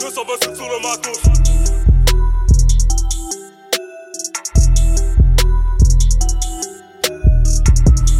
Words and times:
227 0.00 0.56
sur 0.56 0.68
le 0.68 0.82
matos. 0.82 1.20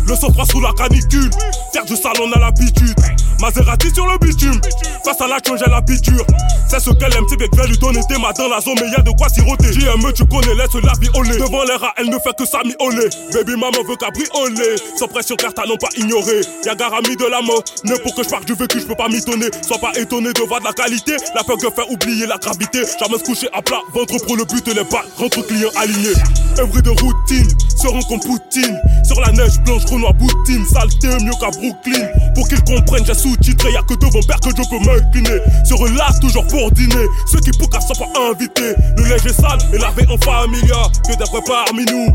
Le 0.07 0.15
sang 0.17 0.33
froid 0.33 0.45
sous 0.45 0.61
la 0.61 0.73
canicule, 0.75 1.31
faire 1.73 1.85
du 1.85 1.97
salon 1.97 2.31
à 2.33 2.39
l'habitude. 2.39 2.95
Maserati 3.41 3.89
sur 3.95 4.07
le 4.07 4.19
bitume, 4.19 4.61
face 5.03 5.21
à 5.21 5.27
la 5.27 5.39
j'ai 5.45 5.71
la 5.71 5.81
piqûre. 5.81 6.27
C'est 6.69 6.79
ce 6.79 6.91
qu'elle 6.91 7.13
aime, 7.17 7.25
c'est 7.29 7.37
que 7.37 7.67
lui 7.67 7.79
donner 7.79 8.01
des 8.09 8.19
mains 8.19 8.33
dans 8.37 8.49
la 8.49 8.61
zone, 8.61 8.77
mais 8.81 8.91
y'a 8.91 9.03
de 9.03 9.11
quoi 9.11 9.29
siroter. 9.29 9.73
JME, 9.73 10.13
tu 10.13 10.25
connais, 10.27 10.55
laisse 10.55 10.75
la 10.85 10.93
violer. 11.01 11.39
Devant 11.39 11.65
les 11.65 11.75
rats, 11.75 11.93
elle 11.97 12.11
ne 12.11 12.19
fait 12.19 12.37
que 12.37 12.45
ça 12.45 12.61
miauler. 12.63 13.09
Baby 13.33 13.53
maman 13.53 13.83
veut 13.89 13.97
cabrioler, 13.97 14.77
sans 14.97 15.09
pression 15.09 15.35
car 15.37 15.53
t'as 15.53 15.67
non 15.67 15.77
pas 15.77 15.89
ignoré. 15.97 16.43
Y'a 16.65 16.75
garami 16.75 17.17
de 17.17 17.27
la 17.27 17.41
mort, 17.41 17.65
ne 17.85 17.97
pour 17.97 18.15
que 18.15 18.23
je 18.23 18.29
parte 18.29 18.45
du 18.45 18.55
vécu, 18.55 18.79
je 18.79 18.87
peux 18.87 18.95
pas 18.95 19.09
m'étonner. 19.09 19.49
Sois 19.67 19.79
pas 19.79 19.93
étonné 19.99 20.33
de 20.33 20.43
voir 20.43 20.61
de 20.61 20.67
la 20.67 20.73
qualité, 20.73 21.17
la 21.35 21.43
peur 21.43 21.57
que 21.57 21.71
fait 21.71 21.91
oublier 21.91 22.27
la 22.27 22.37
gravité. 22.37 22.83
Jamais 23.01 23.19
se 23.19 23.25
coucher 23.25 23.49
à 23.53 23.63
plat, 23.63 23.81
ventre 23.93 24.25
pour 24.27 24.37
le 24.37 24.45
but, 24.45 24.67
les 24.69 24.85
balles, 24.85 25.09
rentre 25.17 25.45
client 25.47 25.71
aligné. 25.77 26.13
Œuvre 26.59 26.81
de 26.81 26.91
routine, 26.91 27.49
seront 27.81 28.03
comme 28.03 28.21
Poutine. 28.21 28.79
Sur 29.05 29.21
la 29.21 29.33
neige 29.33 29.59
blanche, 29.61 29.85
Renoir 29.87 30.15
boutine, 30.15 30.65
saleté 30.67 31.09
mieux 31.25 31.33
qu'à 31.41 31.51
Brooklyn. 31.51 32.07
Pour 32.35 32.47
qu'ils 32.49 32.63
comprennent, 32.63 33.07
j'ai 33.07 33.15
sous-titré, 33.15 33.73
y'a 33.73 33.83
que 33.83 33.95
devant 33.95 34.21
père 34.27 34.41
que 34.41 34.51
je 34.51 34.69
peux 34.69 34.79
m'incliner. 34.85 35.41
Se 35.65 35.75
relâche 35.75 36.21
toujours 36.21 36.47
pour 36.47 36.71
dîner, 36.73 37.07
ceux 37.27 37.41
qui 37.41 37.51
pour 37.59 37.69
sont 37.81 37.95
pas 37.95 38.31
invités. 38.31 38.75
Le 38.97 39.13
est 39.13 39.33
sale 39.33 39.59
et 39.73 39.79
lavé 39.79 40.07
en 40.09 40.19
familia, 40.19 40.83
que 41.07 41.17
des 41.17 41.25
parmi 41.47 41.85
nous. 41.87 42.13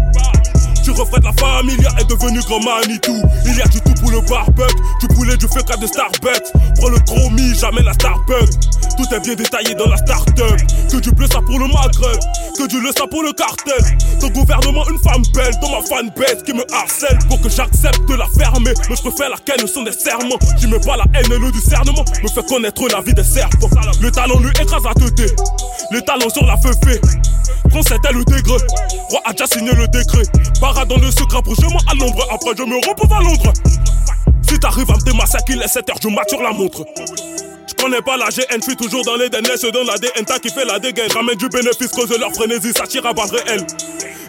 Tu 0.84 0.92
refrais 0.92 1.20
la 1.24 1.34
familia 1.34 1.90
est 2.00 2.08
devenu 2.08 2.40
grand 2.42 2.64
Manitou. 2.64 3.20
Il 3.46 3.58
y 3.58 3.62
a 3.62 3.68
du 3.68 3.82
tout 3.82 3.94
pour 4.00 4.12
le 4.12 4.22
barbecue, 4.22 4.76
du 5.02 5.08
poulet, 5.08 5.36
du 5.36 5.48
feu 5.48 5.62
de 5.82 5.88
Starbucks. 5.88 6.54
Prends 6.78 6.90
le 6.90 7.00
chromie, 7.00 7.56
jamais 7.56 7.82
la 7.82 7.94
Starbucks. 7.94 8.85
Tout 8.98 9.14
est 9.14 9.20
bien 9.20 9.36
détaillé 9.36 9.76
dans 9.76 9.88
la 9.88 9.98
start-up. 9.98 10.60
Que 10.92 10.98
du 10.98 11.12
bleu 11.12 11.28
ça 11.32 11.42
pour 11.42 11.60
le 11.60 11.68
Maghreb, 11.68 12.20
que 12.58 12.68
du 12.68 12.80
le 12.80 12.92
ça 12.98 13.06
pour 13.08 13.24
le 13.24 13.34
cartel. 13.34 13.98
Ton 14.20 14.30
gouvernement, 14.30 14.88
une 14.90 15.00
femme 15.00 15.24
belle, 15.34 15.54
dans 15.62 15.70
ma 15.70 15.82
fanbase 15.82 16.44
qui 16.46 16.54
me 16.54 16.64
harcèle 16.74 17.18
pour 17.28 17.42
que 17.42 17.50
j'accepte 17.50 18.08
de 18.08 18.16
la 18.16 18.28
fermer. 18.38 18.74
Mais 18.90 18.96
je 18.96 19.02
préfère 19.02 19.30
la 19.30 19.38
ce 19.60 19.68
sont 19.68 19.84
des 19.84 19.92
serments. 19.92 20.38
J'y 20.58 20.68
mets 20.68 20.80
pas 20.80 20.98
la 20.98 21.06
haine 21.14 21.32
et 21.32 21.40
le 21.40 21.52
discernement. 21.52 22.06
Me 22.24 22.28
fait 22.28 22.46
connaître 22.48 22.88
la 22.92 23.02
vie 23.02 23.14
des 23.14 23.24
serpents. 23.24 23.70
Le 24.02 24.12
talent 24.12 24.40
lui 24.40 24.50
écrase 24.50 24.84
la 24.84 24.94
tête. 24.94 25.36
Le 25.92 26.02
talent 26.02 26.30
sur 26.30 26.46
la 26.46 26.58
feu 26.58 26.72
fait. 26.84 27.02
c'était 27.88 28.14
le 28.14 28.24
degré. 28.24 28.58
Roi 29.10 29.22
a 29.26 29.32
déjà 29.32 29.48
signé 29.48 29.72
le 29.74 29.88
décret. 29.88 30.24
Para 30.60 30.86
dans 30.86 30.98
le 30.98 31.12
secret, 31.12 31.40
approche-moi 31.40 31.82
à 31.92 31.96
l'ombre. 31.96 32.26
Après, 32.32 32.52
je 32.58 32.64
me 32.64 32.76
repose 32.88 33.12
à 33.12 33.22
Londres. 33.22 33.54
Si 34.48 34.60
t'arrives 34.60 34.90
à 34.92 34.96
me 34.96 35.04
démasser 35.04 35.38
qu'il 35.46 35.62
est 35.62 35.68
7 35.68 35.90
heures, 35.90 35.98
je 36.02 36.08
mature 36.10 36.42
la 36.42 36.52
montre. 36.52 36.86
J'connais 37.78 38.02
pas 38.02 38.18
la 38.18 38.30
GN, 38.30 38.62
suis 38.62 38.76
toujours 38.76 39.04
dans 39.04 39.16
les 39.16 39.30
derniers, 39.30 39.58
je 39.62 39.70
donne 39.70 39.88
la 39.88 39.98
DN, 39.98 40.26
qui 40.42 40.50
fait 40.50 40.66
la 40.66 40.80
dégaine. 40.80 41.12
Ramène 41.12 41.36
du 41.36 41.50
bénéfice, 41.50 41.90
cause 41.92 42.10
leur 42.18 42.32
frénésie, 42.34 42.72
ça 42.76 42.88
tire 42.88 43.06
à 43.06 43.14
balles 43.14 43.30
réelles. 43.30 43.66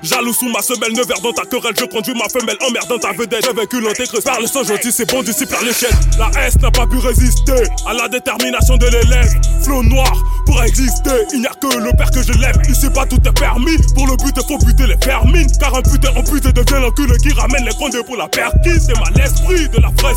Jaloux 0.03 0.33
sous 0.35 0.49
ma 0.51 0.61
semelle, 0.61 0.93
nevers 0.93 1.21
dans 1.21 1.33
ta 1.33 1.45
querelle, 1.45 1.75
je 1.79 1.85
conduis 1.85 2.15
ma 2.15 2.29
femelle, 2.29 2.57
emmerdant 2.61 2.99
ta 2.99 3.13
vedette. 3.13 3.47
J'ai 3.47 3.55
vécu 3.55 3.81
l'antéchrist, 3.81 4.25
par 4.25 4.41
le 4.41 4.47
sang 4.47 4.65
gentil, 4.65 4.93
c'est 4.93 5.11
bon 5.11 5.23
disciple 5.23 5.55
à 5.55 5.65
l'échelle. 5.65 5.95
La 6.19 6.47
S 6.47 6.59
n'a 6.61 6.71
pas 6.71 6.87
pu 6.87 6.99
résister 6.99 7.65
à 7.87 7.95
la 7.95 8.09
détermination 8.09 8.77
de 8.77 8.87
l'élève. 8.87 9.33
Flot 9.63 9.83
noir 9.85 10.13
pour 10.45 10.63
exister, 10.63 11.17
il 11.33 11.41
n'y 11.41 11.47
a 11.47 11.55
que 11.55 11.79
le 11.79 11.97
père 11.97 12.11
que 12.11 12.23
je 12.23 12.33
lève. 12.39 12.57
Ici 12.69 12.89
pas 12.91 13.07
tout 13.07 13.21
est 13.27 13.41
permis, 13.41 13.77
pour 13.95 14.07
le 14.07 14.17
but 14.17 14.35
il 14.37 14.47
faut 14.47 14.59
buter 14.65 14.87
les 14.87 14.99
fermines. 15.03 15.51
Car 15.59 15.75
un 15.75 15.83
putain 15.83 16.11
amputé 16.15 16.53
devient 16.53 16.83
l'enculé 16.83 17.17
qui 17.23 17.33
ramène 17.33 17.65
les 17.65 17.75
condés 17.75 18.03
pour 18.05 18.17
la 18.17 18.29
perquise. 18.29 18.87
C'est 18.87 18.99
mal 18.99 19.15
l'esprit 19.15 19.69
de 19.69 19.81
la 19.81 19.89
vraie. 19.99 20.15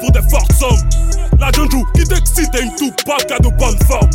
Pour 0.00 0.12
des. 0.12 0.20
La 1.38 1.50
Junju 1.52 1.84
qui 1.94 2.04
t'excite 2.04 2.54
et 2.54 2.62
une 2.62 2.74
toute 2.76 3.04
pas 3.04 3.16
de 3.18 3.48
bonne 3.56 3.78
forme. 3.86 4.10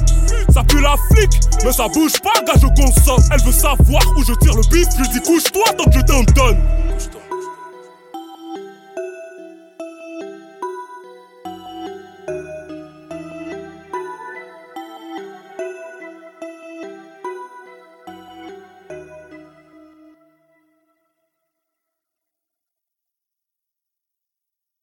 Ça 0.53 0.63
pue 0.63 0.81
la 0.81 0.95
flic, 1.11 1.29
mais 1.63 1.72
ça 1.72 1.88
bouge 1.88 2.13
pas, 2.22 2.41
gars, 2.45 2.53
je 2.56 2.67
consomme. 2.67 3.23
Elle 3.31 3.41
veut 3.41 3.51
savoir 3.51 4.01
où 4.16 4.23
je 4.23 4.33
tire 4.33 4.56
le 4.56 4.61
bif, 4.72 4.88
je 4.97 5.11
dis 5.11 5.22
couche-toi 5.22 5.66
que 5.73 5.91
je 5.91 6.01
t'en 6.01 6.23
donne. 6.33 6.57